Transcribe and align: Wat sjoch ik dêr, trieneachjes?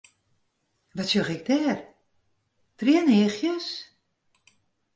Wat 0.95 1.09
sjoch 1.11 1.31
ik 1.35 1.43
dêr, 1.49 1.77
trieneachjes? 2.77 3.67